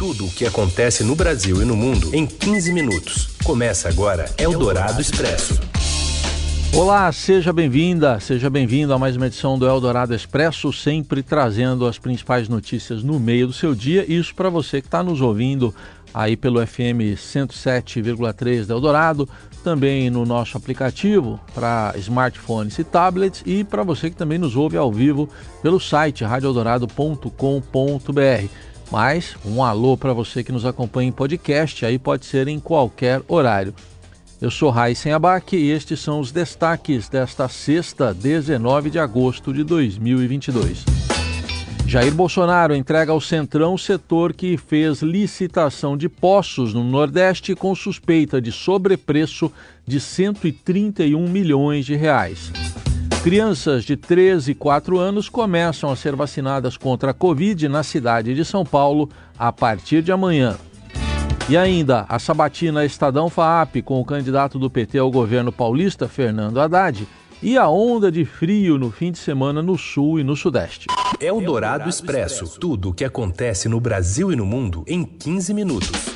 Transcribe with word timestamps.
Tudo 0.00 0.24
o 0.24 0.30
que 0.30 0.46
acontece 0.46 1.04
no 1.04 1.14
Brasil 1.14 1.60
e 1.60 1.64
no 1.66 1.76
mundo 1.76 2.08
em 2.14 2.26
15 2.26 2.72
minutos. 2.72 3.36
Começa 3.44 3.86
agora 3.86 4.24
Eldorado 4.38 4.98
Expresso. 4.98 5.60
Olá, 6.72 7.12
seja 7.12 7.52
bem-vinda, 7.52 8.18
seja 8.18 8.48
bem-vindo 8.48 8.94
a 8.94 8.98
mais 8.98 9.14
uma 9.14 9.26
edição 9.26 9.58
do 9.58 9.68
Eldorado 9.68 10.14
Expresso, 10.14 10.72
sempre 10.72 11.22
trazendo 11.22 11.86
as 11.86 11.98
principais 11.98 12.48
notícias 12.48 13.02
no 13.02 13.20
meio 13.20 13.48
do 13.48 13.52
seu 13.52 13.74
dia. 13.74 14.10
Isso 14.10 14.34
para 14.34 14.48
você 14.48 14.80
que 14.80 14.86
está 14.86 15.02
nos 15.02 15.20
ouvindo 15.20 15.74
aí 16.14 16.34
pelo 16.34 16.66
FM 16.66 17.12
107,3 17.14 18.64
da 18.64 18.72
Eldorado, 18.72 19.28
também 19.62 20.08
no 20.08 20.24
nosso 20.24 20.56
aplicativo 20.56 21.38
para 21.54 21.92
smartphones 21.98 22.78
e 22.78 22.84
tablets 22.84 23.42
e 23.44 23.64
para 23.64 23.82
você 23.82 24.08
que 24.08 24.16
também 24.16 24.38
nos 24.38 24.56
ouve 24.56 24.78
ao 24.78 24.90
vivo 24.90 25.28
pelo 25.62 25.78
site 25.78 26.24
radioeldorado.com.br. 26.24 28.69
Mas 28.90 29.36
um 29.44 29.62
alô 29.62 29.96
para 29.96 30.12
você 30.12 30.42
que 30.42 30.50
nos 30.50 30.66
acompanha 30.66 31.08
em 31.08 31.12
podcast, 31.12 31.86
aí 31.86 31.98
pode 31.98 32.26
ser 32.26 32.48
em 32.48 32.58
qualquer 32.58 33.22
horário. 33.28 33.72
Eu 34.40 34.50
sou 34.50 34.70
Raíssen 34.70 35.12
Abac 35.12 35.54
e 35.54 35.70
estes 35.70 36.00
são 36.00 36.18
os 36.18 36.32
destaques 36.32 37.08
desta 37.08 37.48
sexta, 37.48 38.12
19 38.12 38.90
de 38.90 38.98
agosto 38.98 39.52
de 39.52 39.62
2022. 39.62 40.84
Jair 41.86 42.14
Bolsonaro 42.14 42.74
entrega 42.74 43.12
ao 43.12 43.20
Centrão 43.20 43.74
o 43.74 43.78
setor 43.78 44.32
que 44.32 44.56
fez 44.56 45.02
licitação 45.02 45.96
de 45.96 46.08
poços 46.08 46.72
no 46.72 46.84
Nordeste 46.84 47.54
com 47.54 47.74
suspeita 47.74 48.40
de 48.40 48.50
sobrepreço 48.50 49.52
de 49.86 50.00
131 50.00 51.28
milhões 51.28 51.84
de 51.84 51.96
reais. 51.96 52.52
Crianças 53.22 53.84
de 53.84 53.98
13 53.98 54.52
e 54.52 54.54
4 54.54 54.98
anos 54.98 55.28
começam 55.28 55.92
a 55.92 55.96
ser 55.96 56.16
vacinadas 56.16 56.78
contra 56.78 57.10
a 57.10 57.14
Covid 57.14 57.68
na 57.68 57.82
cidade 57.82 58.34
de 58.34 58.46
São 58.46 58.64
Paulo 58.64 59.10
a 59.38 59.52
partir 59.52 60.02
de 60.02 60.10
amanhã. 60.10 60.56
E 61.46 61.54
ainda, 61.54 62.06
a 62.08 62.18
sabatina 62.18 62.82
Estadão 62.82 63.28
FAAP 63.28 63.82
com 63.84 64.00
o 64.00 64.04
candidato 64.06 64.58
do 64.58 64.70
PT 64.70 64.98
ao 64.98 65.10
governo 65.10 65.52
paulista, 65.52 66.08
Fernando 66.08 66.62
Haddad, 66.62 67.06
e 67.42 67.58
a 67.58 67.68
onda 67.68 68.10
de 68.10 68.24
frio 68.24 68.78
no 68.78 68.90
fim 68.90 69.12
de 69.12 69.18
semana 69.18 69.60
no 69.60 69.76
sul 69.76 70.18
e 70.18 70.24
no 70.24 70.34
sudeste. 70.34 70.86
É 71.20 71.30
o 71.30 71.42
Dourado 71.42 71.90
Expresso. 71.90 72.58
Tudo 72.58 72.88
o 72.88 72.94
que 72.94 73.04
acontece 73.04 73.68
no 73.68 73.80
Brasil 73.80 74.32
e 74.32 74.36
no 74.36 74.46
mundo 74.46 74.82
em 74.86 75.04
15 75.04 75.52
minutos. 75.52 76.09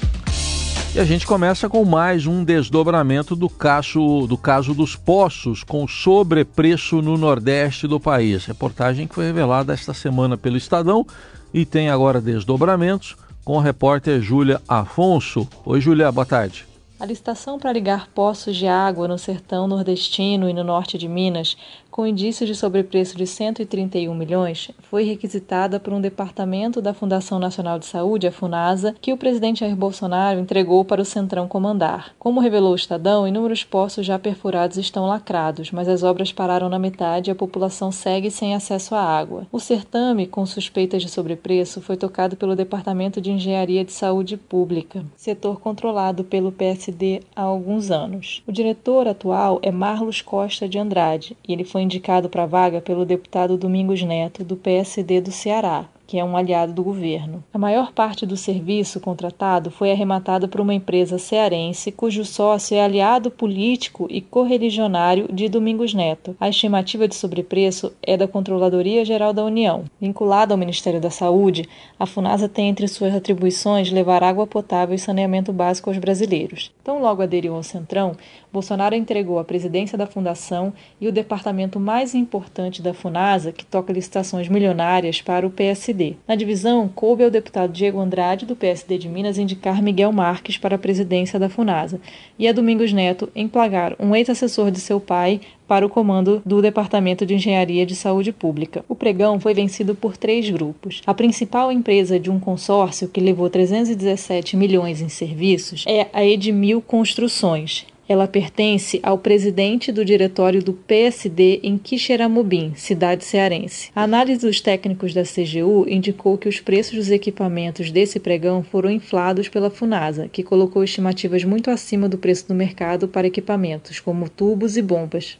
E 0.94 1.00
a 1.00 1.04
gente 1.04 1.26
começa 1.26 1.68
com 1.68 1.84
mais 1.84 2.24
um 2.24 2.44
desdobramento 2.44 3.34
do 3.34 3.48
caso, 3.48 4.28
do 4.28 4.38
caso 4.38 4.72
dos 4.72 4.94
poços 4.94 5.64
com 5.64 5.88
sobrepreço 5.88 7.02
no 7.02 7.18
nordeste 7.18 7.88
do 7.88 7.98
país. 7.98 8.44
Reportagem 8.44 9.08
que 9.08 9.14
foi 9.16 9.24
revelada 9.24 9.72
esta 9.72 9.92
semana 9.92 10.36
pelo 10.36 10.56
Estadão 10.56 11.04
e 11.52 11.64
tem 11.64 11.90
agora 11.90 12.20
desdobramentos 12.20 13.16
com 13.44 13.58
a 13.58 13.62
repórter 13.62 14.22
Júlia 14.22 14.62
Afonso. 14.68 15.48
Oi, 15.64 15.80
Júlia, 15.80 16.12
boa 16.12 16.24
tarde. 16.24 16.64
A 16.98 17.06
licitação 17.06 17.58
para 17.58 17.72
ligar 17.72 18.08
poços 18.10 18.56
de 18.56 18.68
água 18.68 19.08
no 19.08 19.18
sertão 19.18 19.66
nordestino 19.66 20.48
e 20.48 20.52
no 20.52 20.62
norte 20.62 20.96
de 20.96 21.08
Minas 21.08 21.56
com 21.94 22.04
indício 22.04 22.44
de 22.44 22.56
sobrepreço 22.56 23.16
de 23.16 23.24
131 23.24 24.12
milhões, 24.16 24.68
foi 24.80 25.04
requisitada 25.04 25.78
por 25.78 25.92
um 25.92 26.00
departamento 26.00 26.82
da 26.82 26.92
Fundação 26.92 27.38
Nacional 27.38 27.78
de 27.78 27.86
Saúde, 27.86 28.26
a 28.26 28.32
FUNASA, 28.32 28.96
que 29.00 29.12
o 29.12 29.16
presidente 29.16 29.60
Jair 29.60 29.76
Bolsonaro 29.76 30.40
entregou 30.40 30.84
para 30.84 31.00
o 31.00 31.04
Centrão 31.04 31.46
comandar. 31.46 32.12
Como 32.18 32.40
revelou 32.40 32.72
o 32.72 32.74
Estadão, 32.74 33.28
inúmeros 33.28 33.62
poços 33.62 34.04
já 34.04 34.18
perfurados 34.18 34.76
estão 34.76 35.06
lacrados, 35.06 35.70
mas 35.70 35.86
as 35.86 36.02
obras 36.02 36.32
pararam 36.32 36.68
na 36.68 36.80
metade 36.80 37.30
e 37.30 37.32
a 37.32 37.36
população 37.36 37.92
segue 37.92 38.28
sem 38.28 38.56
acesso 38.56 38.96
à 38.96 39.00
água. 39.00 39.46
O 39.52 39.60
certame, 39.60 40.26
com 40.26 40.44
suspeitas 40.44 41.00
de 41.00 41.08
sobrepreço, 41.08 41.80
foi 41.80 41.96
tocado 41.96 42.34
pelo 42.34 42.56
Departamento 42.56 43.20
de 43.20 43.30
Engenharia 43.30 43.84
de 43.84 43.92
Saúde 43.92 44.36
Pública, 44.36 45.04
setor 45.14 45.60
controlado 45.60 46.24
pelo 46.24 46.50
PSD 46.50 46.93
há 47.34 47.42
alguns 47.42 47.90
anos. 47.90 48.42
O 48.46 48.52
diretor 48.52 49.08
atual 49.08 49.58
é 49.62 49.70
Marlos 49.70 50.22
Costa 50.22 50.68
de 50.68 50.78
Andrade 50.78 51.36
e 51.46 51.52
ele 51.52 51.64
foi 51.64 51.82
indicado 51.82 52.28
para 52.28 52.44
a 52.44 52.46
vaga 52.46 52.80
pelo 52.80 53.04
deputado 53.04 53.56
Domingos 53.56 54.02
Neto, 54.02 54.44
do 54.44 54.56
PSD 54.56 55.20
do 55.20 55.32
Ceará 55.32 55.88
que 56.06 56.18
é 56.18 56.24
um 56.24 56.36
aliado 56.36 56.72
do 56.72 56.82
governo. 56.82 57.42
A 57.52 57.58
maior 57.58 57.92
parte 57.92 58.26
do 58.26 58.36
serviço 58.36 59.00
contratado 59.00 59.70
foi 59.70 59.90
arrematada 59.90 60.46
por 60.46 60.60
uma 60.60 60.74
empresa 60.74 61.18
cearense 61.18 61.92
cujo 61.92 62.24
sócio 62.24 62.76
é 62.76 62.84
aliado 62.84 63.30
político 63.30 64.06
e 64.10 64.20
correligionário 64.20 65.28
de 65.32 65.48
Domingos 65.48 65.94
Neto. 65.94 66.36
A 66.40 66.48
estimativa 66.48 67.08
de 67.08 67.14
sobrepreço 67.14 67.92
é 68.02 68.16
da 68.16 68.28
Controladoria 68.28 69.04
Geral 69.04 69.32
da 69.32 69.44
União. 69.44 69.84
Vinculada 70.00 70.54
ao 70.54 70.58
Ministério 70.58 71.00
da 71.00 71.10
Saúde, 71.10 71.68
a 71.98 72.06
FUNASA 72.06 72.48
tem 72.48 72.68
entre 72.68 72.88
suas 72.88 73.14
atribuições 73.14 73.90
levar 73.90 74.22
água 74.22 74.46
potável 74.46 74.94
e 74.94 74.98
saneamento 74.98 75.52
básico 75.52 75.90
aos 75.90 75.98
brasileiros. 75.98 76.72
Então, 76.82 77.00
logo 77.00 77.22
aderiu 77.22 77.54
ao 77.54 77.62
Centrão, 77.62 78.16
Bolsonaro 78.54 78.94
entregou 78.94 79.40
a 79.40 79.44
presidência 79.44 79.98
da 79.98 80.06
fundação 80.06 80.72
e 81.00 81.08
o 81.08 81.12
departamento 81.12 81.80
mais 81.80 82.14
importante 82.14 82.80
da 82.80 82.94
FUNASA, 82.94 83.50
que 83.50 83.64
toca 83.64 83.92
licitações 83.92 84.46
milionárias, 84.46 85.20
para 85.20 85.44
o 85.44 85.50
PSD. 85.50 86.14
Na 86.28 86.36
divisão, 86.36 86.86
coube 86.86 87.24
ao 87.24 87.30
deputado 87.30 87.72
Diego 87.72 87.98
Andrade, 87.98 88.46
do 88.46 88.54
PSD 88.54 88.96
de 88.96 89.08
Minas, 89.08 89.38
indicar 89.38 89.82
Miguel 89.82 90.12
Marques 90.12 90.56
para 90.56 90.76
a 90.76 90.78
presidência 90.78 91.36
da 91.36 91.48
FUNASA 91.48 92.00
e 92.38 92.46
a 92.46 92.52
Domingos 92.52 92.92
Neto 92.92 93.28
emplagar 93.34 93.96
um 93.98 94.14
ex-assessor 94.14 94.70
de 94.70 94.78
seu 94.78 95.00
pai 95.00 95.40
para 95.66 95.84
o 95.84 95.88
comando 95.88 96.40
do 96.46 96.62
Departamento 96.62 97.26
de 97.26 97.34
Engenharia 97.34 97.84
de 97.84 97.96
Saúde 97.96 98.32
Pública. 98.32 98.84
O 98.88 98.94
pregão 98.94 99.40
foi 99.40 99.52
vencido 99.52 99.96
por 99.96 100.16
três 100.16 100.48
grupos. 100.48 101.02
A 101.04 101.14
principal 101.14 101.72
empresa 101.72 102.20
de 102.20 102.30
um 102.30 102.38
consórcio 102.38 103.08
que 103.08 103.20
levou 103.20 103.50
317 103.50 104.56
milhões 104.56 105.00
em 105.00 105.08
serviços 105.08 105.84
é 105.88 106.06
a 106.12 106.24
Edmil 106.24 106.80
Construções. 106.80 107.86
Ela 108.08 108.28
pertence 108.28 109.00
ao 109.02 109.16
presidente 109.16 109.90
do 109.90 110.04
diretório 110.04 110.62
do 110.62 110.72
PSD 110.72 111.60
em 111.62 111.78
Quixeramobim, 111.78 112.72
cidade 112.76 113.24
cearense. 113.24 113.90
A 113.94 114.02
análise 114.02 114.46
dos 114.46 114.60
técnicos 114.60 115.14
da 115.14 115.22
CGU 115.22 115.86
indicou 115.88 116.36
que 116.36 116.48
os 116.48 116.60
preços 116.60 116.96
dos 116.96 117.10
equipamentos 117.10 117.90
desse 117.90 118.20
pregão 118.20 118.62
foram 118.62 118.90
inflados 118.90 119.48
pela 119.48 119.70
Funasa, 119.70 120.28
que 120.28 120.42
colocou 120.42 120.84
estimativas 120.84 121.44
muito 121.44 121.70
acima 121.70 122.08
do 122.08 122.18
preço 122.18 122.46
do 122.46 122.54
mercado 122.54 123.08
para 123.08 123.26
equipamentos 123.26 124.00
como 124.00 124.28
tubos 124.28 124.76
e 124.76 124.82
bombas. 124.82 125.38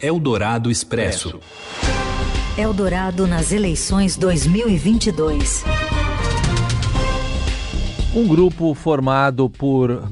Eldorado 0.00 0.70
Expresso. 0.70 1.40
Eldorado 2.56 3.26
nas 3.26 3.52
eleições 3.52 4.16
2022. 4.16 5.64
Um 8.14 8.26
grupo 8.26 8.74
formado 8.74 9.50
por 9.50 10.10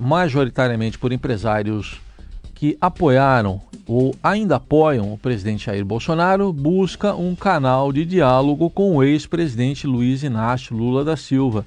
majoritariamente 0.00 0.98
por 0.98 1.12
empresários 1.12 2.00
que 2.54 2.78
apoiaram 2.80 3.60
ou 3.86 4.16
ainda 4.22 4.56
apoiam 4.56 5.12
o 5.12 5.18
presidente 5.18 5.66
Jair 5.66 5.84
Bolsonaro 5.84 6.50
busca 6.50 7.14
um 7.14 7.36
canal 7.36 7.92
de 7.92 8.06
diálogo 8.06 8.70
com 8.70 8.96
o 8.96 9.04
ex-presidente 9.04 9.86
Luiz 9.86 10.22
Inácio 10.22 10.74
Lula 10.74 11.04
da 11.04 11.14
Silva, 11.14 11.66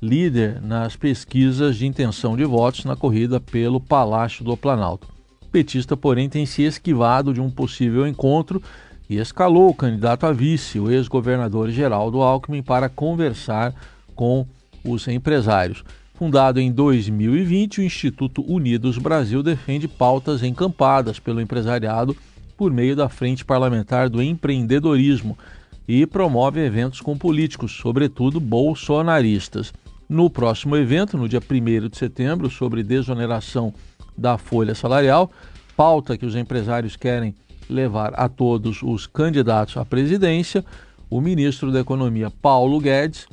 líder 0.00 0.62
nas 0.62 0.94
pesquisas 0.94 1.76
de 1.76 1.86
intenção 1.86 2.36
de 2.36 2.44
votos 2.44 2.84
na 2.84 2.94
corrida 2.94 3.40
pelo 3.40 3.80
Palácio 3.80 4.44
do 4.44 4.56
Planalto. 4.56 5.08
O 5.42 5.46
petista, 5.46 5.96
porém, 5.96 6.28
tem 6.28 6.46
se 6.46 6.62
esquivado 6.62 7.34
de 7.34 7.40
um 7.40 7.50
possível 7.50 8.06
encontro 8.06 8.62
e 9.10 9.18
escalou 9.18 9.68
o 9.68 9.74
candidato 9.74 10.26
a 10.26 10.32
vice, 10.32 10.78
o 10.78 10.90
ex-governador 10.90 11.70
Geraldo 11.70 12.22
Alckmin, 12.22 12.62
para 12.62 12.88
conversar 12.88 13.74
com 14.14 14.46
os 14.90 15.06
empresários. 15.08 15.84
Fundado 16.14 16.58
em 16.58 16.72
2020, 16.72 17.80
o 17.80 17.84
Instituto 17.84 18.42
Unidos 18.42 18.98
Brasil 18.98 19.42
defende 19.42 19.86
pautas 19.86 20.42
encampadas 20.42 21.18
pelo 21.18 21.40
empresariado 21.40 22.16
por 22.56 22.72
meio 22.72 22.96
da 22.96 23.08
Frente 23.08 23.44
Parlamentar 23.44 24.08
do 24.08 24.20
Empreendedorismo 24.20 25.38
e 25.86 26.04
promove 26.04 26.60
eventos 26.60 27.00
com 27.00 27.16
políticos, 27.16 27.72
sobretudo 27.72 28.40
bolsonaristas. 28.40 29.72
No 30.08 30.28
próximo 30.28 30.76
evento, 30.76 31.16
no 31.16 31.28
dia 31.28 31.40
1 31.40 31.88
de 31.88 31.96
setembro, 31.96 32.50
sobre 32.50 32.82
desoneração 32.82 33.72
da 34.16 34.36
folha 34.36 34.74
salarial, 34.74 35.30
pauta 35.76 36.18
que 36.18 36.26
os 36.26 36.34
empresários 36.34 36.96
querem 36.96 37.34
levar 37.70 38.12
a 38.16 38.28
todos 38.28 38.82
os 38.82 39.06
candidatos 39.06 39.76
à 39.76 39.84
presidência, 39.84 40.64
o 41.08 41.20
ministro 41.20 41.70
da 41.70 41.80
Economia, 41.80 42.30
Paulo 42.42 42.80
Guedes, 42.80 43.28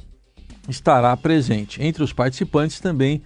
estará 0.68 1.16
presente. 1.16 1.82
Entre 1.82 2.04
os 2.04 2.14
participantes 2.14 2.80
também 2.80 3.22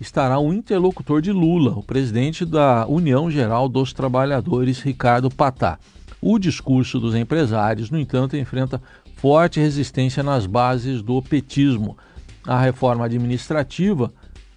estará 0.00 0.38
o 0.38 0.52
interlocutor 0.52 1.22
de 1.22 1.32
Lula, 1.32 1.72
o 1.72 1.82
presidente 1.82 2.44
da 2.44 2.86
União 2.86 3.30
Geral 3.30 3.68
dos 3.68 3.92
Trabalhadores, 3.92 4.80
Ricardo 4.80 5.30
Patá. 5.30 5.78
O 6.20 6.38
discurso 6.38 7.00
dos 7.00 7.14
empresários, 7.14 7.90
no 7.90 7.98
entanto, 7.98 8.36
enfrenta 8.36 8.80
forte 9.16 9.60
resistência 9.60 10.22
nas 10.22 10.46
bases 10.46 11.02
do 11.02 11.20
petismo. 11.22 11.96
A 12.46 12.60
reforma 12.60 13.04
administrativa, 13.04 14.12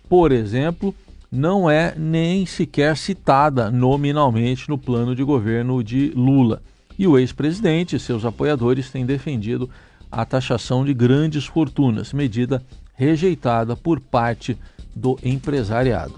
por 0.10 0.32
exemplo, 0.32 0.94
não 1.32 1.70
é 1.70 1.94
nem 1.98 2.46
sequer 2.46 2.98
citada 2.98 3.70
nominalmente 3.70 4.70
no 4.70 4.78
plano 4.78 5.16
de 5.16 5.24
governo 5.24 5.84
de 5.84 6.12
Lula. 6.16 6.62
E 6.98 7.06
o 7.06 7.18
ex-presidente 7.18 7.96
e 7.96 8.00
seus 8.00 8.24
apoiadores 8.26 8.90
têm 8.90 9.06
defendido 9.06 9.70
a 10.16 10.24
taxação 10.24 10.86
de 10.86 10.94
grandes 10.94 11.46
fortunas, 11.46 12.14
medida 12.14 12.64
rejeitada 12.94 13.76
por 13.76 14.00
parte 14.00 14.58
do 14.96 15.20
empresariado. 15.22 16.18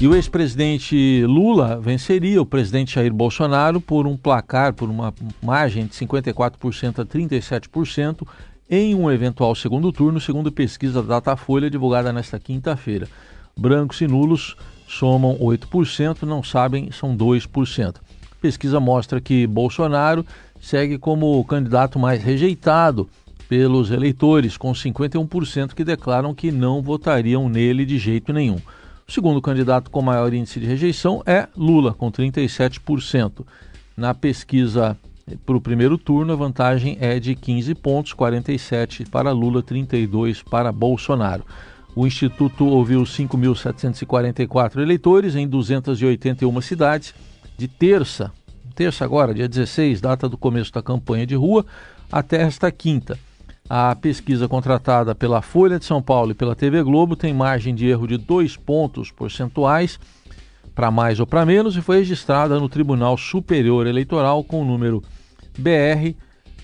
E 0.00 0.06
o 0.06 0.14
ex-presidente 0.14 1.24
Lula 1.26 1.80
venceria 1.80 2.40
o 2.40 2.46
presidente 2.46 2.94
Jair 2.94 3.12
Bolsonaro 3.12 3.80
por 3.80 4.06
um 4.06 4.16
placar, 4.16 4.72
por 4.72 4.88
uma 4.88 5.12
margem 5.42 5.86
de 5.86 5.92
54% 5.94 7.00
a 7.00 7.04
37%, 7.04 8.24
em 8.70 8.94
um 8.94 9.10
eventual 9.10 9.52
segundo 9.56 9.90
turno, 9.90 10.20
segundo 10.20 10.52
pesquisa 10.52 11.02
da 11.02 11.16
Datafolha 11.16 11.68
divulgada 11.68 12.12
nesta 12.12 12.38
quinta-feira. 12.38 13.08
Brancos 13.56 14.00
e 14.00 14.06
nulos 14.06 14.56
somam 14.86 15.36
8%, 15.38 16.22
não 16.22 16.44
sabem 16.44 16.92
são 16.92 17.16
2%. 17.16 17.96
Pesquisa 18.40 18.78
mostra 18.78 19.20
que 19.20 19.48
Bolsonaro 19.48 20.24
segue 20.60 20.98
como 20.98 21.38
o 21.38 21.44
candidato 21.44 21.98
mais 21.98 22.22
rejeitado 22.22 23.08
pelos 23.48 23.90
eleitores, 23.90 24.56
com 24.56 24.72
51% 24.72 25.74
que 25.74 25.84
declaram 25.84 26.34
que 26.34 26.52
não 26.52 26.82
votariam 26.82 27.48
nele 27.48 27.86
de 27.86 27.98
jeito 27.98 28.32
nenhum. 28.32 28.58
O 29.08 29.12
segundo 29.12 29.40
candidato 29.40 29.90
com 29.90 30.02
maior 30.02 30.32
índice 30.34 30.60
de 30.60 30.66
rejeição 30.66 31.22
é 31.24 31.48
Lula, 31.56 31.94
com 31.94 32.12
37%. 32.12 33.46
Na 33.96 34.12
pesquisa 34.12 34.96
para 35.46 35.56
o 35.56 35.60
primeiro 35.60 35.96
turno, 35.96 36.32
a 36.32 36.36
vantagem 36.36 36.98
é 37.00 37.18
de 37.18 37.34
15 37.34 37.74
pontos, 37.74 38.12
47 38.12 39.06
para 39.06 39.32
Lula, 39.32 39.62
32 39.62 40.42
para 40.42 40.70
Bolsonaro. 40.70 41.44
O 41.96 42.06
Instituto 42.06 42.66
ouviu 42.66 43.02
5.744 43.02 44.78
eleitores 44.80 45.34
em 45.34 45.48
281 45.48 46.60
cidades, 46.60 47.14
de 47.56 47.66
terça, 47.66 48.30
terça 48.78 49.04
agora, 49.04 49.34
dia 49.34 49.46
16, 49.48 50.00
data 50.00 50.28
do 50.28 50.38
começo 50.38 50.72
da 50.72 50.80
campanha 50.80 51.26
de 51.26 51.34
rua, 51.34 51.66
até 52.12 52.42
esta 52.42 52.70
quinta. 52.70 53.18
A 53.68 53.96
pesquisa 53.96 54.46
contratada 54.46 55.16
pela 55.16 55.42
Folha 55.42 55.80
de 55.80 55.84
São 55.84 56.00
Paulo 56.00 56.30
e 56.30 56.34
pela 56.34 56.54
TV 56.54 56.80
Globo 56.84 57.16
tem 57.16 57.34
margem 57.34 57.74
de 57.74 57.88
erro 57.88 58.06
de 58.06 58.16
dois 58.16 58.56
pontos 58.56 59.10
percentuais 59.10 59.98
para 60.76 60.92
mais 60.92 61.18
ou 61.18 61.26
para 61.26 61.44
menos 61.44 61.76
e 61.76 61.82
foi 61.82 61.96
registrada 61.96 62.60
no 62.60 62.68
Tribunal 62.68 63.18
Superior 63.18 63.84
Eleitoral 63.84 64.44
com 64.44 64.62
o 64.62 64.64
número 64.64 65.02
BR 65.58 66.14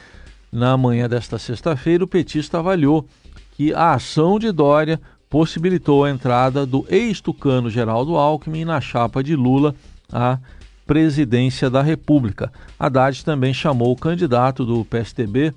na 0.53 0.77
manhã 0.77 1.09
desta 1.09 1.39
sexta-feira, 1.39 2.05
o 2.05 2.09
petista 2.09 2.59
avaliou 2.59 3.09
que 3.53 3.73
a 3.73 3.95
ação 3.95 4.39
de 4.39 4.53
Dória 4.53 5.01
possibilitou 5.31 6.05
a 6.05 6.11
entrada 6.11 6.67
do 6.67 6.85
ex-tucano 6.91 7.71
Geraldo 7.71 8.15
Alckmin 8.15 8.67
na 8.67 8.79
chapa 8.79 9.25
de 9.25 9.35
Lula 9.35 9.75
à 10.13 10.39
presidência 10.87 11.69
da 11.69 11.83
República. 11.83 12.53
Haddad 12.79 13.25
também 13.25 13.53
chamou 13.53 13.93
o 13.93 13.97
candidato 13.97 14.65
do 14.65 14.85
PSDB 14.85 15.53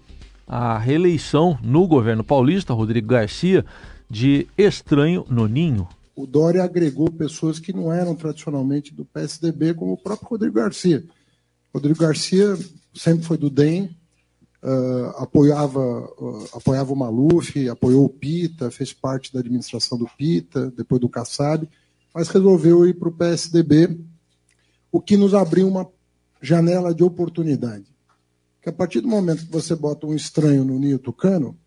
à 0.48 0.78
reeleição 0.78 1.58
no 1.62 1.88
governo 1.88 2.24
paulista, 2.24 2.74
Rodrigo 2.74 3.08
Garcia, 3.08 3.66
de 4.10 4.48
estranho 4.58 5.26
no 5.30 5.48
ninho 5.48 5.88
o 6.20 6.28
Dória 6.28 6.66
agregou 6.66 7.10
pessoas 7.10 7.60
que 7.60 7.72
não 7.72 7.94
eram 7.94 8.14
tradicionalmente 8.14 8.94
do 8.94 9.06
PSDB, 9.06 9.74
como 9.74 9.94
o 9.94 9.98
próprio 9.98 10.28
Rodrigo 10.28 10.56
Garcia. 10.56 11.06
Rodrigo 11.74 11.98
Garcia 11.98 12.58
sempre 12.94 13.24
foi 13.24 13.38
do 13.38 13.50
DEM, 13.50 13.96
uh, 14.62 15.06
apoiava, 15.16 15.80
uh, 15.80 16.50
apoiava 16.54 16.92
o 16.92 16.96
Maluf, 16.96 17.70
apoiou 17.70 18.04
o 18.04 18.10
PITA, 18.10 18.70
fez 18.70 18.92
parte 18.92 19.32
da 19.32 19.40
administração 19.40 19.98
do 19.98 20.10
PITA, 20.18 20.74
depois 20.76 21.00
do 21.00 21.08
Kassab, 21.08 21.66
mas 22.14 22.28
resolveu 22.28 22.86
ir 22.86 22.96
para 22.96 23.08
o 23.08 23.14
PSDB, 23.14 23.98
o 24.92 25.00
que 25.00 25.18
nos 25.18 25.34
abriu 25.34 25.68
uma 25.68 25.88
janela 26.42 26.94
de 26.94 27.04
oportunidade. 27.04 27.86
Que 28.62 28.70
a 28.70 28.74
partir 28.74 29.02
do 29.02 29.08
momento 29.08 29.46
que 29.46 29.52
você 29.52 29.76
bota 29.76 30.08
um 30.08 30.14
estranho 30.14 30.64
no 30.64 30.80
Ninho 30.80 31.00
Tucano, 31.00 31.58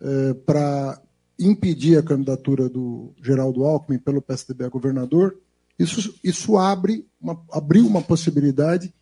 eh, 0.00 0.34
para 0.46 1.00
impedir 1.38 1.98
a 1.98 2.02
candidatura 2.02 2.68
do 2.68 3.12
Geraldo 3.22 3.64
Alckmin 3.64 3.98
pelo 3.98 4.22
PSDB 4.22 4.64
a 4.64 4.68
governador, 4.68 5.36
isso, 5.78 6.14
isso 6.22 6.56
abre 6.56 7.04
uma, 7.20 7.40
abriu 7.50 7.86
uma 7.86 8.00
possibilidade 8.00 8.94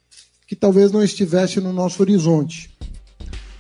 que 0.46 0.56
talvez 0.56 0.90
não 0.90 1.02
estivesse 1.02 1.60
no 1.60 1.72
nosso 1.72 2.02
horizonte. 2.02 2.70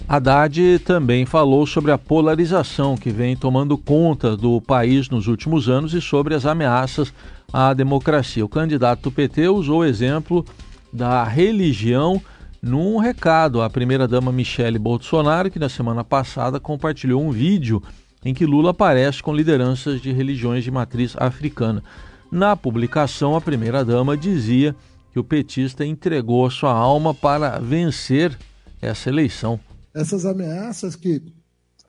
Haddad 0.08 0.80
também 0.80 1.24
falou 1.24 1.66
sobre 1.66 1.90
a 1.90 1.98
polarização 1.98 2.96
que 2.96 3.10
vem 3.10 3.36
tomando 3.36 3.78
conta 3.78 4.36
do 4.36 4.60
país 4.60 5.08
nos 5.08 5.26
últimos 5.26 5.68
anos 5.68 5.94
e 5.94 6.00
sobre 6.00 6.34
as 6.34 6.44
ameaças 6.44 7.12
à 7.52 7.74
democracia. 7.74 8.44
O 8.44 8.48
candidato 8.48 9.02
do 9.02 9.12
PT 9.12 9.48
usou 9.48 9.80
o 9.80 9.84
exemplo 9.84 10.44
da 10.92 11.24
religião 11.24 12.20
num 12.62 12.98
recado 12.98 13.60
à 13.60 13.68
primeira-dama 13.68 14.30
Michele 14.30 14.78
Bolsonaro, 14.78 15.50
que 15.50 15.58
na 15.58 15.68
semana 15.68 16.04
passada 16.04 16.60
compartilhou 16.60 17.20
um 17.20 17.30
vídeo 17.30 17.82
em 18.24 18.32
que 18.32 18.46
Lula 18.46 18.70
aparece 18.70 19.22
com 19.22 19.34
lideranças 19.34 20.00
de 20.00 20.12
religiões 20.12 20.62
de 20.62 20.70
matriz 20.70 21.14
africana. 21.16 21.82
Na 22.30 22.56
publicação, 22.56 23.36
a 23.36 23.40
primeira-dama 23.40 24.16
dizia 24.16 24.76
que 25.12 25.18
o 25.18 25.24
petista 25.24 25.84
entregou 25.84 26.48
sua 26.50 26.72
alma 26.72 27.12
para 27.12 27.58
vencer 27.58 28.38
essa 28.80 29.10
eleição. 29.10 29.60
Essas 29.92 30.24
ameaças 30.24 30.96
que 30.96 31.20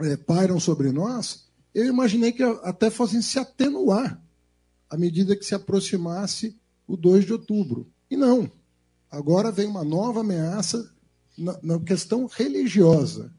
é, 0.01 0.17
pairam 0.17 0.59
sobre 0.59 0.91
nós, 0.91 1.45
eu 1.73 1.85
imaginei 1.85 2.31
que 2.31 2.43
até 2.63 2.89
fossem 2.89 3.21
se 3.21 3.39
atenuar 3.39 4.19
à 4.93 4.97
medida 4.97 5.35
que 5.35 5.45
se 5.45 5.55
aproximasse 5.55 6.55
o 6.87 6.95
2 6.95 7.25
de 7.25 7.33
outubro. 7.33 7.87
E 8.09 8.17
não. 8.17 8.51
Agora 9.09 9.51
vem 9.51 9.67
uma 9.67 9.83
nova 9.83 10.19
ameaça 10.19 10.91
na, 11.37 11.57
na 11.63 11.79
questão 11.79 12.25
religiosa 12.27 13.33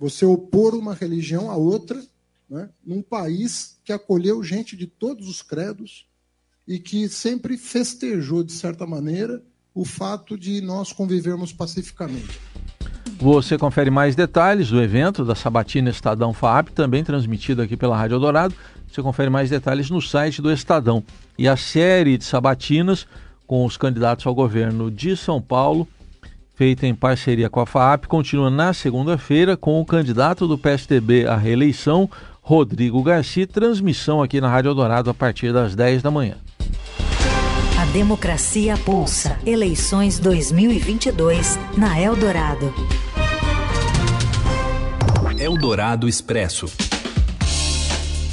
você 0.00 0.24
opor 0.24 0.74
uma 0.74 0.94
religião 0.94 1.50
a 1.50 1.56
outra, 1.56 2.02
né, 2.48 2.70
num 2.82 3.02
país 3.02 3.78
que 3.84 3.92
acolheu 3.92 4.42
gente 4.42 4.74
de 4.74 4.86
todos 4.86 5.28
os 5.28 5.42
credos 5.42 6.08
e 6.66 6.78
que 6.78 7.06
sempre 7.06 7.58
festejou, 7.58 8.42
de 8.42 8.52
certa 8.52 8.86
maneira, 8.86 9.44
o 9.74 9.84
fato 9.84 10.38
de 10.38 10.62
nós 10.62 10.90
convivermos 10.90 11.52
pacificamente. 11.52 12.40
Você 13.20 13.58
confere 13.58 13.90
mais 13.90 14.16
detalhes 14.16 14.70
do 14.70 14.80
evento 14.82 15.24
da 15.24 15.34
Sabatina 15.34 15.90
Estadão 15.90 16.32
FAP, 16.32 16.70
também 16.70 17.04
transmitido 17.04 17.60
aqui 17.60 17.76
pela 17.76 17.96
Rádio 17.96 18.14
Eldorado. 18.14 18.54
Você 18.90 19.02
confere 19.02 19.28
mais 19.28 19.50
detalhes 19.50 19.90
no 19.90 20.00
site 20.00 20.40
do 20.40 20.50
Estadão. 20.50 21.04
E 21.36 21.46
a 21.46 21.56
série 21.56 22.16
de 22.16 22.24
sabatinas 22.24 23.06
com 23.46 23.64
os 23.66 23.76
candidatos 23.76 24.26
ao 24.26 24.34
governo 24.34 24.90
de 24.90 25.16
São 25.16 25.40
Paulo 25.40 25.86
feita 26.60 26.86
em 26.86 26.94
parceria 26.94 27.48
com 27.48 27.58
a 27.58 27.64
FAAP, 27.64 28.04
continua 28.04 28.50
na 28.50 28.74
segunda-feira 28.74 29.56
com 29.56 29.80
o 29.80 29.86
candidato 29.86 30.46
do 30.46 30.58
PSDB 30.58 31.26
à 31.26 31.34
reeleição, 31.34 32.06
Rodrigo 32.42 33.02
Garcia, 33.02 33.46
transmissão 33.46 34.22
aqui 34.22 34.42
na 34.42 34.48
Rádio 34.50 34.68
Eldorado 34.68 35.08
a 35.08 35.14
partir 35.14 35.54
das 35.54 35.74
10 35.74 36.02
da 36.02 36.10
manhã. 36.10 36.34
A 37.80 37.86
democracia 37.86 38.76
pulsa. 38.76 39.38
Eleições 39.46 40.18
2022 40.18 41.58
na 41.78 41.98
Eldorado. 41.98 42.74
Eldorado 45.40 46.06
Expresso. 46.06 46.70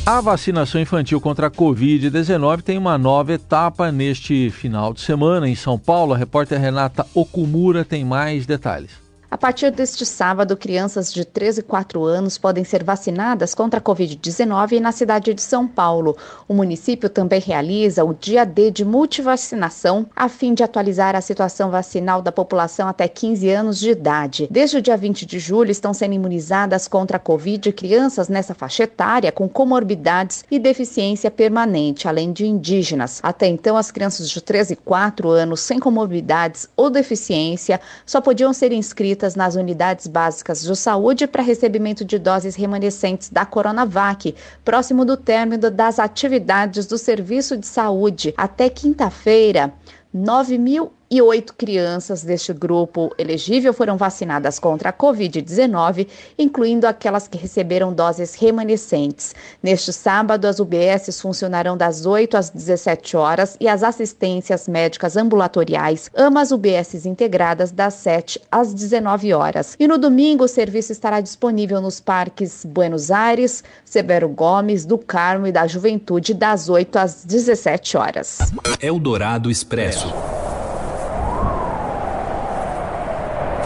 A 0.05 0.19
vacinação 0.19 0.81
infantil 0.81 1.21
contra 1.21 1.47
a 1.47 1.49
Covid-19 1.49 2.61
tem 2.61 2.77
uma 2.77 2.97
nova 2.97 3.31
etapa 3.31 3.93
neste 3.93 4.49
final 4.49 4.93
de 4.93 4.99
semana 4.99 5.47
em 5.47 5.55
São 5.55 5.79
Paulo. 5.79 6.13
A 6.13 6.17
repórter 6.17 6.59
Renata 6.59 7.07
Okumura 7.13 7.85
tem 7.85 8.03
mais 8.03 8.45
detalhes. 8.45 9.06
A 9.29 9.38
partir 9.38 9.72
deste 9.72 10.05
sábado, 10.05 10.55
crianças 10.55 11.12
de 11.12 11.25
13 11.25 11.60
e 11.60 11.63
4 11.63 12.01
anos 12.05 12.38
podem 12.38 12.63
ser 12.63 12.81
vacinadas 12.81 13.53
contra 13.53 13.81
a 13.81 13.84
Covid-19 13.84 14.79
na 14.79 14.93
cidade 14.93 15.34
de 15.34 15.41
São 15.41 15.67
Paulo. 15.67 16.15
O 16.48 16.53
município 16.53 17.10
também 17.10 17.41
realiza 17.41 18.05
o 18.05 18.13
Dia 18.13 18.46
D 18.46 18.72
de 18.72 18.86
multivacinação, 18.86 20.05
a 20.15 20.29
fim 20.29 20.53
de 20.53 20.63
atualizar 20.63 21.13
a 21.13 21.19
situação 21.19 21.69
vacinal 21.69 22.22
da 22.22 22.31
população 22.31 22.88
até 22.88 23.05
15 23.05 23.50
anos 23.50 23.79
de 23.79 23.89
idade. 23.89 24.48
Desde 24.50 24.77
o 24.77 24.81
dia 24.81 24.96
20 24.96 25.25
de 25.25 25.39
julho, 25.39 25.72
estão 25.72 25.93
sendo 25.93 26.13
imunizadas 26.13 26.88
contra 26.88 27.17
a 27.17 27.19
Covid 27.19 27.74
crianças 27.74 28.29
nessa 28.29 28.53
faixa 28.55 28.84
etária 28.84 29.29
com 29.29 29.50
comorbidades 29.50 30.46
e 30.50 30.57
deficiência 30.57 31.29
permanente, 31.29 32.07
além 32.07 32.31
de 32.31 32.48
indígenas. 32.48 33.19
Até 33.22 33.48
então, 33.48 33.75
as 33.75 33.91
crianças 33.91 34.29
de 34.29 34.41
13 34.41 34.72
e 34.72 34.77
4 34.77 35.29
anos 35.29 35.60
sem 35.60 35.79
comorbidades 35.79 36.69
ou 36.77 36.89
deficiência 36.89 37.81
só 38.05 38.22
podiam 38.22 38.53
ser 38.53 38.72
inscritas 38.72 39.16
nas 39.36 39.55
unidades 39.55 40.07
básicas 40.07 40.62
de 40.62 40.75
saúde 40.75 41.27
para 41.27 41.41
recebimento 41.41 42.05
de 42.05 42.19
doses 42.19 42.55
remanescentes 42.55 43.29
da 43.29 43.45
Coronavac, 43.45 44.36
próximo 44.63 45.03
do 45.03 45.17
término 45.17 45.71
das 45.71 46.00
atividades 46.00 46.86
do 46.86 46.97
serviço 46.97 47.57
de 47.57 47.67
saúde. 47.67 48.33
Até 48.38 48.69
quinta-feira, 48.69 49.74
9.000 50.15 50.89
e 51.09 51.21
oito 51.21 51.53
crianças 51.53 52.23
deste 52.23 52.51
grupo 52.53 53.13
elegível 53.17 53.73
foram 53.73 53.97
vacinadas 53.97 54.59
contra 54.59 54.89
a 54.89 54.93
Covid-19, 54.93 56.07
incluindo 56.37 56.85
aquelas 56.85 57.27
que 57.27 57.37
receberam 57.37 57.93
doses 57.93 58.35
remanescentes. 58.35 59.33
Neste 59.63 59.93
sábado, 59.93 60.45
as 60.45 60.59
UBSs 60.59 61.21
funcionarão 61.21 61.77
das 61.77 62.05
8 62.05 62.35
às 62.37 62.49
17 62.49 63.15
horas 63.15 63.55
e 63.59 63.67
as 63.67 63.83
assistências 63.83 64.67
médicas 64.67 65.15
ambulatoriais, 65.15 66.11
amas 66.15 66.51
UBSs 66.51 67.07
integradas, 67.07 67.71
das 67.71 67.93
7 67.95 68.41
às 68.51 68.73
19 68.73 69.33
horas. 69.33 69.75
E 69.79 69.87
no 69.87 69.97
domingo, 69.97 70.43
o 70.43 70.47
serviço 70.47 70.91
estará 70.91 71.21
disponível 71.21 71.79
nos 71.79 71.99
parques 71.99 72.65
Buenos 72.65 73.11
Aires, 73.11 73.63
Severo 73.85 74.27
Gomes, 74.27 74.85
do 74.85 74.97
Carmo 74.97 75.47
e 75.47 75.51
da 75.51 75.67
Juventude, 75.67 76.33
das 76.33 76.69
8 76.69 76.95
às 76.97 77.25
17 77.25 77.97
horas. 77.97 78.39
Eldorado 78.81 79.49
Expresso. 79.49 80.13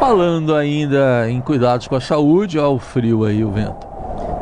Falando 0.01 0.55
ainda 0.55 1.29
em 1.29 1.39
cuidados 1.39 1.87
com 1.87 1.95
a 1.95 2.01
saúde, 2.01 2.57
olha 2.57 2.69
o 2.69 2.79
frio 2.79 3.23
aí, 3.23 3.45
o 3.45 3.51
vento. 3.51 3.87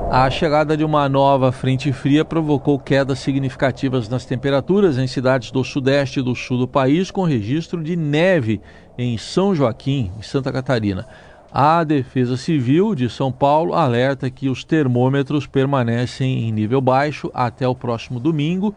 A 0.10 0.30
chegada 0.30 0.78
de 0.78 0.86
uma 0.86 1.10
nova 1.10 1.52
frente 1.52 1.92
fria 1.92 2.24
provocou 2.24 2.80
quedas 2.80 3.20
significativas 3.20 4.08
nas 4.08 4.24
temperaturas 4.24 4.98
em 4.98 5.06
cidades 5.06 5.52
do 5.52 5.62
sudeste 5.62 6.22
e 6.22 6.24
do 6.24 6.34
sul 6.34 6.60
do 6.60 6.68
país, 6.68 7.12
com 7.12 7.24
registro 7.24 7.84
de 7.84 7.98
neve 7.98 8.62
em 8.98 9.18
São 9.18 9.54
Joaquim, 9.54 10.10
em 10.18 10.22
Santa 10.22 10.50
Catarina. 10.50 11.06
A 11.52 11.84
Defesa 11.84 12.38
Civil 12.38 12.96
de 12.96 13.10
São 13.10 13.30
Paulo 13.30 13.74
alerta 13.74 14.30
que 14.30 14.48
os 14.48 14.64
termômetros 14.64 15.46
permanecem 15.46 16.48
em 16.48 16.54
nível 16.54 16.80
baixo 16.80 17.30
até 17.34 17.68
o 17.68 17.76
próximo 17.76 18.18
domingo 18.18 18.74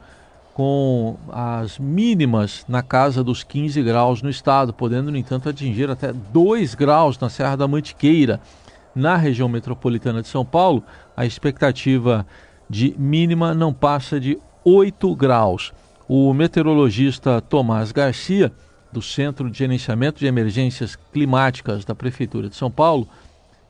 com 0.55 1.17
as 1.31 1.79
mínimas 1.79 2.65
na 2.69 2.83
casa 2.83 3.25
dos 3.25 3.43
15 3.43 3.83
graus 3.83 4.23
no 4.23 4.29
estado, 4.29 4.73
podendo, 4.73 5.11
no 5.11 5.17
entanto, 5.17 5.49
atingir 5.49 5.91
até 5.91 6.13
2 6.13 6.75
graus 6.75 7.19
na 7.19 7.29
Serra 7.29 7.57
da 7.57 7.69
Mantiqueira. 7.69 8.41
Na 8.95 9.17
região 9.17 9.49
metropolitana 9.49 10.21
de 10.21 10.29
São 10.29 10.45
Paulo, 10.45 10.83
a 11.17 11.25
expectativa 11.25 12.27
de 12.69 12.95
mínima 12.99 13.55
não 13.55 13.73
passa 13.73 14.21
de 14.21 14.39
8 14.65 15.15
graus. 15.17 15.73
O 16.07 16.35
meteorologista 16.35 17.41
Tomás 17.41 17.91
Garcia, 17.91 18.53
do 18.93 19.01
Centro 19.01 19.51
de 19.51 19.59
Gerenciamento 19.59 20.21
de 20.21 20.27
Emergências 20.27 20.95
Climáticas 20.95 21.85
da 21.85 21.95
Prefeitura 21.95 22.51
de 22.51 22.57
São 22.57 22.71
Paulo, 22.71 23.09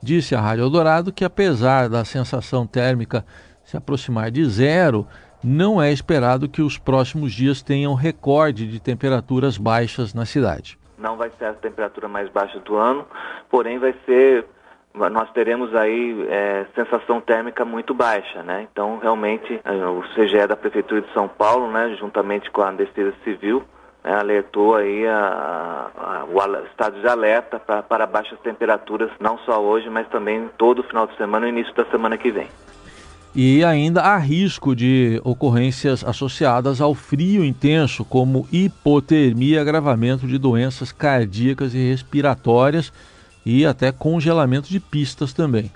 disse 0.02 0.34
à 0.34 0.40
Rádio 0.40 0.64
Eldorado 0.64 1.12
que, 1.12 1.24
apesar 1.24 1.88
da 1.88 2.04
sensação 2.04 2.66
térmica 2.66 3.24
se 3.64 3.76
aproximar 3.76 4.32
de 4.32 4.44
zero, 4.48 5.06
não 5.42 5.82
é 5.82 5.90
esperado 5.90 6.48
que 6.48 6.62
os 6.62 6.78
próximos 6.78 7.32
dias 7.32 7.62
tenham 7.62 7.94
recorde 7.94 8.66
de 8.66 8.80
temperaturas 8.80 9.58
baixas 9.58 10.14
na 10.14 10.24
cidade. 10.24 10.78
Não 10.96 11.16
vai 11.16 11.30
ser 11.38 11.46
a 11.46 11.52
temperatura 11.52 12.06
mais 12.06 12.28
baixa 12.28 12.60
do 12.60 12.76
ano, 12.76 13.04
porém 13.50 13.78
vai 13.78 13.92
ser, 14.06 14.46
nós 14.94 15.30
teremos 15.32 15.74
aí 15.74 16.26
é, 16.28 16.66
sensação 16.76 17.20
térmica 17.20 17.64
muito 17.64 17.92
baixa, 17.92 18.42
né? 18.42 18.68
Então 18.70 18.98
realmente 18.98 19.60
é, 19.64 19.72
o 19.86 20.02
CGE 20.14 20.46
da 20.46 20.56
Prefeitura 20.56 21.00
de 21.00 21.12
São 21.12 21.26
Paulo, 21.26 21.68
né, 21.72 21.96
juntamente 21.98 22.48
com 22.52 22.62
a 22.62 22.70
Defesa 22.70 23.12
Civil, 23.24 23.64
né, 24.04 24.14
alertou 24.14 24.76
aí 24.76 25.04
a, 25.08 25.90
a, 25.96 26.24
o 26.24 26.66
estado 26.66 27.00
de 27.00 27.08
alerta 27.08 27.58
para 27.58 28.06
baixas 28.06 28.38
temperaturas, 28.40 29.10
não 29.18 29.38
só 29.38 29.60
hoje, 29.60 29.90
mas 29.90 30.06
também 30.08 30.48
todo 30.56 30.84
final 30.84 31.08
de 31.08 31.16
semana 31.16 31.46
e 31.46 31.48
início 31.48 31.74
da 31.74 31.84
semana 31.86 32.16
que 32.16 32.30
vem 32.30 32.48
e 33.34 33.64
ainda 33.64 34.02
há 34.02 34.18
risco 34.18 34.76
de 34.76 35.20
ocorrências 35.24 36.04
associadas 36.04 36.80
ao 36.80 36.94
frio 36.94 37.44
intenso, 37.44 38.04
como 38.04 38.46
hipotermia, 38.52 39.60
agravamento 39.60 40.26
de 40.26 40.36
doenças 40.36 40.92
cardíacas 40.92 41.74
e 41.74 41.78
respiratórias 41.78 42.92
e 43.44 43.64
até 43.64 43.90
congelamento 43.90 44.68
de 44.68 44.78
pistas 44.78 45.32
também. 45.32 45.70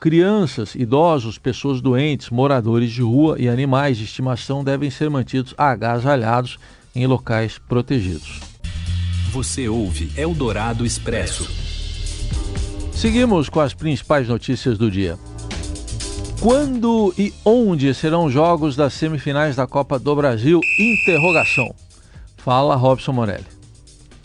Crianças, 0.00 0.74
idosos, 0.74 1.38
pessoas 1.38 1.80
doentes, 1.80 2.30
moradores 2.30 2.90
de 2.90 3.02
rua 3.02 3.36
e 3.38 3.48
animais 3.48 3.98
de 3.98 4.04
estimação 4.04 4.64
devem 4.64 4.90
ser 4.90 5.08
mantidos 5.08 5.54
agasalhados 5.56 6.58
em 6.94 7.06
locais 7.06 7.58
protegidos. 7.58 8.40
Você 9.30 9.68
ouve 9.68 10.10
Eldorado 10.16 10.84
Expresso. 10.84 11.48
Seguimos 12.92 13.48
com 13.48 13.60
as 13.60 13.74
principais 13.74 14.28
notícias 14.28 14.76
do 14.76 14.90
dia. 14.90 15.16
Quando 16.42 17.14
e 17.16 17.32
onde 17.44 17.94
serão 17.94 18.24
os 18.24 18.32
jogos 18.32 18.74
das 18.74 18.94
semifinais 18.94 19.54
da 19.54 19.64
Copa 19.64 19.96
do 19.96 20.16
Brasil? 20.16 20.58
Interrogação. 20.76 21.72
Fala 22.36 22.74
Robson 22.74 23.12
Morelli. 23.12 23.46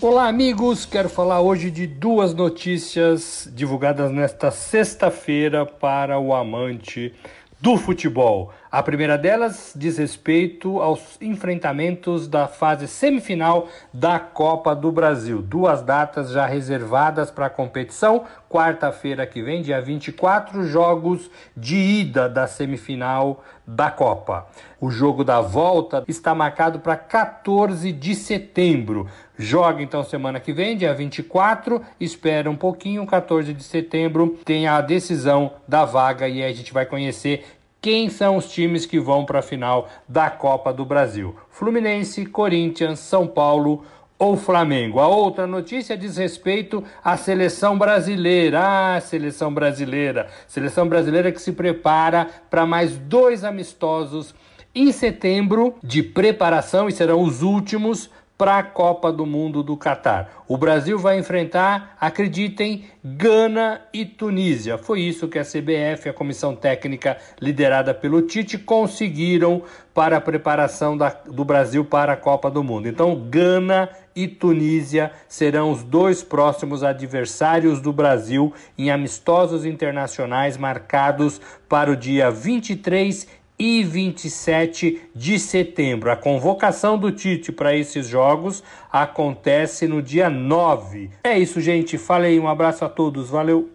Olá, 0.02 0.28
amigos. 0.28 0.84
Quero 0.84 1.10
falar 1.10 1.42
hoje 1.42 1.70
de 1.70 1.86
duas 1.86 2.34
notícias 2.34 3.48
divulgadas 3.54 4.12
nesta 4.12 4.50
sexta-feira 4.50 5.64
para 5.64 6.18
o 6.18 6.34
amante 6.34 7.14
do 7.62 7.78
futebol. 7.78 8.52
A 8.78 8.84
primeira 8.84 9.18
delas 9.18 9.74
diz 9.76 9.98
respeito 9.98 10.80
aos 10.80 11.20
enfrentamentos 11.20 12.28
da 12.28 12.48
fase 12.48 12.88
semifinal 12.88 13.68
da 13.92 14.20
Copa 14.20 14.76
do 14.76 14.92
Brasil. 14.92 15.42
Duas 15.42 15.82
datas 15.82 16.30
já 16.30 16.46
reservadas 16.46 17.32
para 17.32 17.48
a 17.48 17.50
competição. 17.50 18.26
Quarta-feira 18.48 19.26
que 19.26 19.42
vem, 19.42 19.64
dia 19.64 19.82
24, 19.82 20.64
jogos 20.68 21.28
de 21.56 21.76
ida 21.76 22.30
da 22.30 22.46
semifinal 22.46 23.44
da 23.66 23.90
Copa. 23.90 24.46
O 24.80 24.92
jogo 24.92 25.24
da 25.24 25.42
volta 25.42 26.04
está 26.08 26.36
marcado 26.36 26.80
para 26.80 26.96
14 26.96 27.92
de 27.92 28.14
setembro. 28.14 29.10
Joga 29.40 29.82
então 29.82 30.04
semana 30.04 30.40
que 30.40 30.54
vem, 30.54 30.78
dia 30.78 30.94
24. 30.94 31.82
Espera 32.00 32.50
um 32.50 32.56
pouquinho, 32.56 33.08
14 33.08 33.54
de 33.54 33.64
setembro 33.64 34.38
tem 34.46 34.68
a 34.68 34.82
decisão 34.82 35.54
da 35.68 35.84
vaga 35.84 36.28
e 36.28 36.44
aí 36.44 36.52
a 36.52 36.56
gente 36.56 36.72
vai 36.72 36.86
conhecer 36.86 37.44
quem 37.82 38.10
são 38.10 38.38
os 38.38 38.52
times 38.52 38.86
que 38.86 39.00
vão 39.00 39.26
para 39.26 39.40
a 39.40 39.44
final 39.44 39.88
da 40.08 40.30
Copa 40.30 40.74
do 40.74 40.86
Brasil: 40.86 41.36
Fluminense, 41.50 42.26
Corinthians, 42.26 43.00
São 43.00 43.28
Paulo 43.28 43.84
ou 44.20 44.36
Flamengo. 44.36 45.00
A 45.00 45.08
outra 45.08 45.46
notícia 45.46 45.98
diz 45.98 46.18
respeito 46.18 46.84
à 47.04 47.16
seleção 47.16 47.78
brasileira. 47.78 48.96
Ah, 48.96 49.02
seleção 49.02 49.54
brasileira. 49.54 50.28
Seleção 50.48 50.88
brasileira 50.88 51.32
que 51.32 51.42
se 51.42 51.52
prepara 51.52 52.28
para 52.50 52.66
mais 52.66 52.98
dois 52.98 53.44
amistosos 53.44 54.34
em 54.74 54.92
setembro 54.92 55.76
de 55.84 56.04
preparação 56.04 56.88
e 56.88 56.92
serão 56.92 57.22
os 57.22 57.42
últimos 57.42 58.10
para 58.38 58.60
a 58.60 58.64
Copa 58.64 59.12
do 59.12 59.26
Mundo 59.26 59.64
do 59.64 59.76
Catar. 59.76 60.44
O 60.48 60.58
Brasil 60.58 61.00
vai 61.00 61.18
enfrentar, 61.18 61.98
acreditem, 62.00 62.86
Gana 63.04 63.82
e 63.92 64.06
Tunísia. 64.06 64.78
Foi 64.78 65.02
isso 65.02 65.28
que 65.28 65.40
a 65.40 65.44
CBF, 65.44 66.10
a 66.10 66.14
comissão 66.14 66.56
técnica 66.56 67.18
liderada 67.42 67.94
pelo 67.94 68.22
Tite, 68.22 68.58
conseguiram 68.58 69.64
para 69.94 70.18
a 70.18 70.22
preparação 70.22 70.96
da, 70.96 71.10
do 71.10 71.44
Brasil 71.44 71.84
para 71.84 72.14
a 72.14 72.18
Copa 72.18 72.52
do 72.52 72.64
Mundo. 72.64 72.88
Então, 72.88 73.28
Gana 73.30 73.90
e 74.16 74.28
Tunísia 74.28 75.12
serão 75.28 75.72
os 75.72 75.84
dois 75.84 76.24
próximos 76.24 76.84
adversários 76.84 77.80
do 77.80 77.94
Brasil 77.94 78.54
em 78.78 78.90
amistosos 78.90 79.66
internacionais 79.66 80.58
marcados 80.58 81.42
para 81.68 81.92
o 81.92 81.96
dia 81.96 82.32
23 82.32 83.28
e 83.60 83.84
27 83.84 85.02
de 85.16 85.40
setembro. 85.40 86.12
A 86.12 86.16
convocação 86.16 86.98
do 86.98 87.12
Tite 87.12 87.52
para 87.52 87.76
esses 87.76 88.08
jogos 88.08 88.64
acontece 88.92 89.88
no 89.88 90.02
dia 90.02 90.30
9. 90.30 91.10
É 91.24 91.38
isso, 91.38 91.60
gente. 91.60 91.98
Falei, 91.98 92.40
um 92.40 92.48
abraço 92.48 92.86
a 92.86 92.90
todos. 92.90 93.30
Valeu. 93.30 93.70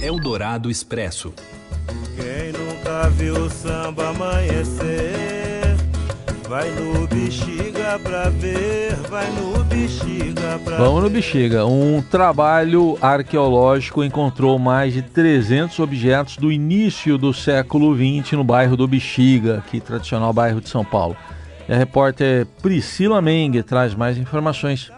Eldorado 0.00 0.70
Expresso. 0.70 1.32
Quem 2.16 2.52
nunca 2.52 3.08
viu 3.10 3.48
samba 3.48 4.10
amanhecer, 4.10 5.41
vai 6.52 6.68
no 6.72 7.06
bexiga 7.06 7.98
pra 8.02 8.28
ver, 8.28 8.94
vai 9.08 9.26
no 9.30 9.64
bexiga 9.64 10.60
pra 10.62 10.76
Vamos 10.76 11.02
no 11.02 11.08
bexiga. 11.08 11.64
Um 11.64 12.02
trabalho 12.02 12.98
arqueológico 13.00 14.04
encontrou 14.04 14.58
mais 14.58 14.92
de 14.92 15.00
300 15.00 15.78
objetos 15.78 16.36
do 16.36 16.52
início 16.52 17.16
do 17.16 17.32
século 17.32 17.96
XX 17.96 18.32
no 18.32 18.44
bairro 18.44 18.76
do 18.76 18.86
Bexiga, 18.86 19.64
que 19.70 19.80
tradicional 19.80 20.30
bairro 20.30 20.60
de 20.60 20.68
São 20.68 20.84
Paulo. 20.84 21.16
E 21.66 21.72
a 21.72 21.76
repórter 21.76 22.46
Priscila 22.60 23.22
Meng 23.22 23.62
traz 23.62 23.94
mais 23.94 24.18
informações. 24.18 24.92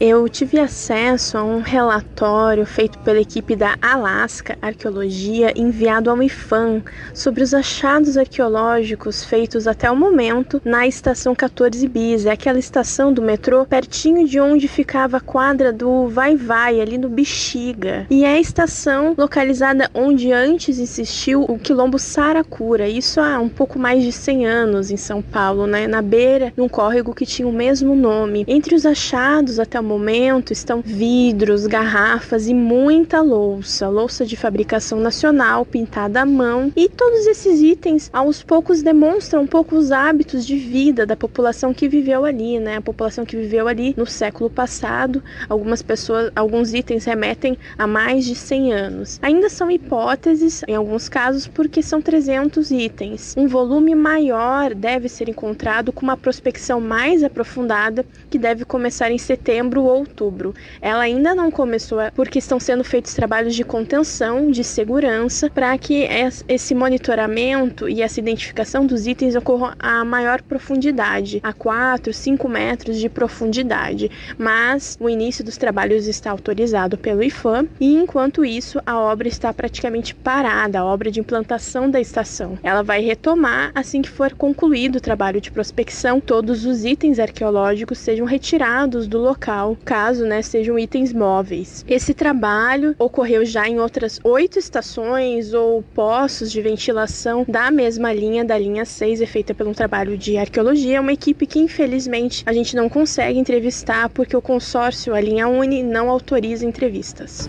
Eu 0.00 0.26
tive 0.30 0.58
acesso 0.58 1.36
a 1.36 1.44
um 1.44 1.60
relatório 1.60 2.64
feito 2.64 2.98
pela 3.00 3.20
equipe 3.20 3.54
da 3.54 3.76
Alaska 3.82 4.56
Arqueologia 4.62 5.52
enviado 5.54 6.08
ao 6.08 6.22
IFAM 6.22 6.82
sobre 7.12 7.42
os 7.42 7.52
achados 7.52 8.16
arqueológicos 8.16 9.22
feitos 9.22 9.66
até 9.66 9.90
o 9.90 9.96
momento 9.96 10.58
na 10.64 10.86
estação 10.86 11.34
14 11.34 11.86
bis, 11.86 12.24
é 12.24 12.30
aquela 12.30 12.58
estação 12.58 13.12
do 13.12 13.20
metrô 13.20 13.66
pertinho 13.66 14.26
de 14.26 14.40
onde 14.40 14.68
ficava 14.68 15.18
a 15.18 15.20
quadra 15.20 15.70
do 15.70 16.08
Vai 16.08 16.34
Vai, 16.34 16.80
ali 16.80 16.96
no 16.96 17.10
Bexiga. 17.10 18.06
E 18.08 18.24
é 18.24 18.36
a 18.36 18.40
estação 18.40 19.14
localizada 19.18 19.90
onde 19.92 20.32
antes 20.32 20.78
existiu 20.78 21.42
o 21.42 21.58
quilombo 21.58 21.98
Saracura, 21.98 22.88
isso 22.88 23.20
há 23.20 23.38
um 23.38 23.50
pouco 23.50 23.78
mais 23.78 24.02
de 24.02 24.12
100 24.12 24.46
anos 24.46 24.90
em 24.90 24.96
São 24.96 25.20
Paulo, 25.20 25.66
né? 25.66 25.86
na 25.86 26.00
beira 26.00 26.54
de 26.56 26.62
um 26.62 26.70
córrego 26.70 27.14
que 27.14 27.26
tinha 27.26 27.46
o 27.46 27.52
mesmo 27.52 27.94
nome. 27.94 28.46
Entre 28.48 28.74
os 28.74 28.86
achados 28.86 29.58
até 29.58 29.78
o 29.78 29.89
momento 29.90 30.52
estão 30.52 30.80
vidros, 30.80 31.66
garrafas 31.66 32.46
e 32.46 32.54
muita 32.54 33.20
louça, 33.20 33.88
louça 33.88 34.24
de 34.24 34.36
fabricação 34.36 35.00
nacional, 35.00 35.66
pintada 35.66 36.20
à 36.20 36.26
mão, 36.26 36.72
e 36.76 36.88
todos 36.88 37.26
esses 37.26 37.60
itens 37.60 38.08
aos 38.12 38.40
poucos 38.40 38.82
demonstram 38.82 39.42
um 39.42 39.46
pouco 39.48 39.74
os 39.74 39.90
hábitos 39.90 40.46
de 40.46 40.56
vida 40.56 41.04
da 41.04 41.16
população 41.16 41.74
que 41.74 41.88
viveu 41.88 42.24
ali, 42.24 42.60
né? 42.60 42.76
A 42.76 42.80
população 42.80 43.24
que 43.24 43.36
viveu 43.36 43.66
ali 43.66 43.92
no 43.96 44.06
século 44.06 44.48
passado. 44.48 45.22
Algumas 45.48 45.82
pessoas, 45.82 46.30
alguns 46.36 46.72
itens 46.72 47.04
remetem 47.04 47.58
a 47.76 47.84
mais 47.84 48.24
de 48.24 48.36
100 48.36 48.72
anos. 48.72 49.18
Ainda 49.20 49.48
são 49.48 49.68
hipóteses 49.70 50.62
em 50.68 50.74
alguns 50.76 51.08
casos 51.08 51.48
porque 51.48 51.82
são 51.82 52.00
300 52.00 52.70
itens. 52.70 53.34
Um 53.36 53.48
volume 53.48 53.96
maior 53.96 54.72
deve 54.72 55.08
ser 55.08 55.28
encontrado 55.28 55.92
com 55.92 56.02
uma 56.02 56.16
prospecção 56.16 56.80
mais 56.80 57.24
aprofundada 57.24 58.06
que 58.30 58.38
deve 58.38 58.64
começar 58.64 59.10
em 59.10 59.18
setembro 59.18 59.79
ou 59.82 59.98
outubro. 59.98 60.54
Ela 60.80 61.02
ainda 61.02 61.34
não 61.34 61.50
começou 61.50 61.98
porque 62.14 62.38
estão 62.38 62.58
sendo 62.58 62.82
feitos 62.82 63.14
trabalhos 63.14 63.54
de 63.54 63.64
contenção, 63.64 64.50
de 64.50 64.64
segurança, 64.64 65.50
para 65.50 65.76
que 65.78 66.08
esse 66.48 66.74
monitoramento 66.74 67.88
e 67.88 68.02
essa 68.02 68.20
identificação 68.20 68.86
dos 68.86 69.06
itens 69.06 69.36
ocorram 69.36 69.72
a 69.78 70.04
maior 70.04 70.42
profundidade, 70.42 71.40
a 71.42 71.52
4, 71.52 72.12
5 72.12 72.48
metros 72.48 72.98
de 72.98 73.08
profundidade. 73.08 74.10
Mas 74.38 74.96
o 75.00 75.08
início 75.08 75.44
dos 75.44 75.56
trabalhos 75.56 76.06
está 76.06 76.30
autorizado 76.30 76.96
pelo 76.96 77.22
IFAM 77.22 77.68
e 77.78 77.94
enquanto 77.94 78.44
isso 78.44 78.80
a 78.86 78.98
obra 78.98 79.28
está 79.28 79.52
praticamente 79.52 80.14
parada, 80.14 80.80
a 80.80 80.84
obra 80.84 81.10
de 81.10 81.20
implantação 81.20 81.90
da 81.90 82.00
estação. 82.00 82.58
Ela 82.62 82.82
vai 82.82 83.00
retomar 83.00 83.70
assim 83.74 84.00
que 84.02 84.10
for 84.10 84.32
concluído 84.32 84.96
o 84.96 85.00
trabalho 85.00 85.40
de 85.40 85.50
prospecção, 85.50 86.20
todos 86.20 86.64
os 86.64 86.84
itens 86.84 87.18
arqueológicos 87.18 87.98
sejam 87.98 88.26
retirados 88.26 89.06
do 89.06 89.18
local 89.18 89.59
caso 89.84 90.24
né, 90.24 90.42
sejam 90.42 90.78
itens 90.78 91.12
móveis. 91.12 91.84
Esse 91.88 92.14
trabalho 92.14 92.94
ocorreu 92.98 93.44
já 93.44 93.68
em 93.68 93.78
outras 93.78 94.20
oito 94.24 94.58
estações 94.58 95.54
ou 95.54 95.82
poços 95.94 96.50
de 96.50 96.60
ventilação 96.60 97.44
da 97.46 97.70
mesma 97.70 98.12
linha, 98.12 98.44
da 98.44 98.58
linha 98.58 98.84
6, 98.84 99.20
é 99.20 99.26
feita 99.26 99.54
por 99.54 99.66
um 99.66 99.72
trabalho 99.72 100.16
de 100.16 100.36
arqueologia. 100.36 100.96
É 100.96 101.00
uma 101.00 101.12
equipe 101.12 101.46
que, 101.46 101.58
infelizmente, 101.58 102.42
a 102.46 102.52
gente 102.52 102.74
não 102.74 102.88
consegue 102.88 103.38
entrevistar 103.38 104.08
porque 104.08 104.36
o 104.36 104.42
consórcio, 104.42 105.14
a 105.14 105.20
linha 105.20 105.48
Uni, 105.48 105.82
não 105.82 106.10
autoriza 106.10 106.64
entrevistas. 106.64 107.48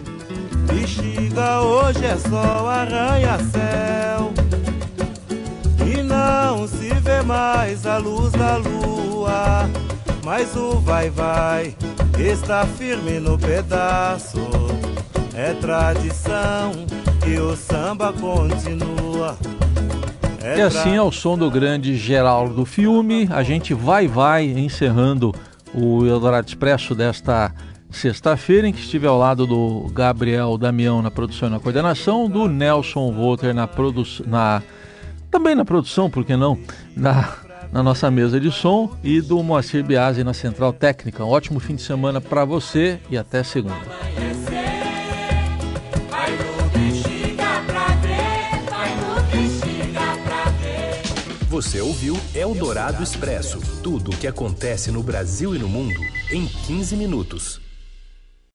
Bexiga 0.68 1.62
hoje 1.62 2.06
é 2.06 2.18
só 2.18 2.68
arranha-céu 2.68 4.32
E 5.86 6.01
não 6.03 6.68
se 6.68 6.94
vê 7.01 7.22
mais 7.22 7.86
a 7.86 7.98
luz 7.98 8.32
da 8.34 8.58
lua 8.58 9.70
Mas 10.24 10.56
o 10.56 10.80
vai-vai 10.80 11.75
está 12.20 12.65
firme 12.65 13.20
no 13.20 13.38
pedaço. 13.38 14.39
É 15.34 15.53
tradição 15.53 16.72
e 17.25 17.38
o 17.39 17.56
samba 17.56 18.13
continua. 18.13 19.38
É 20.44 20.58
e 20.58 20.62
assim, 20.62 20.98
ao 20.98 21.12
som 21.12 21.38
do 21.38 21.50
grande 21.50 21.96
Geraldo 21.96 22.56
do 22.56 22.65
filme, 22.65 23.27
a 23.32 23.44
gente 23.44 23.74
vai, 23.74 24.08
vai 24.08 24.46
encerrando 24.46 25.34
o 25.74 26.06
Eldorado 26.06 26.48
Expresso 26.48 26.96
desta 26.96 27.53
sexta-feira, 27.91 28.68
em 28.68 28.74
que 28.74 28.80
estive 28.80 29.06
ao 29.06 29.18
lado 29.18 29.46
do 29.46 29.89
Gabriel 29.94 30.58
Damião 30.58 31.01
na 31.01 31.12
produção 31.12 31.48
e 31.48 31.51
na 31.51 31.60
coordenação, 31.60 32.30
do 32.30 32.48
Nelson 32.48 33.12
Volter 33.12 33.53
na 33.53 33.68
produção, 33.68 34.25
na 34.27 34.62
também 35.30 35.56
na 35.56 35.63
produção, 35.63 36.10
por 36.10 36.25
que 36.25 36.36
não, 36.36 36.58
na 36.96 37.30
na 37.72 37.82
nossa 37.82 38.12
mesa 38.12 38.40
de 38.40 38.51
som 38.51 38.96
e 39.04 39.22
do 39.22 39.42
Moacir 39.42 39.84
Biasi 39.84 40.24
na 40.24 40.34
Central 40.34 40.74
Técnica. 40.74 41.24
Um 41.24 41.30
ótimo 41.30 41.60
fim 41.60 41.75
de 41.75 41.82
semana 41.82 42.20
para 42.20 42.44
você 42.44 43.00
e 43.10 43.18
até 43.18 43.44
segunda. 43.44 43.80
Você 51.48 51.81
ouviu 51.81 52.18
Eldorado 52.34 53.03
Expresso 53.03 53.60
tudo 53.84 54.12
o 54.12 54.18
que 54.18 54.25
acontece 54.25 54.90
no 54.92 55.03
Brasil 55.03 55.55
e 55.55 55.60
no 55.60 55.68
mundo 55.68 56.00
em 56.31 56.48
15 56.48 56.96
minutos. 56.96 57.71